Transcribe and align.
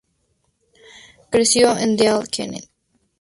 Creció 1.29 1.77
en 1.77 1.95
Deal, 1.95 2.27
Kent. 2.27 2.63